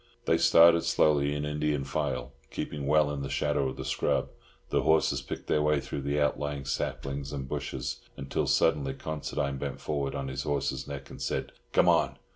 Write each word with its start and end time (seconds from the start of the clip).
They 0.25 0.39
started 0.39 0.83
slowly 0.83 1.35
in 1.35 1.45
Indian 1.45 1.83
file, 1.83 2.31
keeping 2.49 2.87
well 2.87 3.11
in 3.11 3.21
the 3.21 3.29
shadow 3.29 3.69
of 3.69 3.77
the 3.77 3.85
scrub. 3.85 4.29
The 4.71 4.81
horses 4.81 5.21
picked 5.21 5.45
their 5.45 5.61
way 5.61 5.79
through 5.79 6.01
the 6.01 6.19
outlying 6.19 6.65
saplings 6.65 7.31
and 7.31 7.47
bushes, 7.47 7.99
until 8.17 8.47
suddenly 8.47 8.95
Considine 8.95 9.59
bent 9.59 9.79
forward 9.79 10.15
on 10.15 10.27
his 10.27 10.41
horse's 10.41 10.87
neck, 10.87 11.11
and 11.11 11.21
said, 11.21 11.51
"Come 11.71 11.87
on!" 11.87 12.17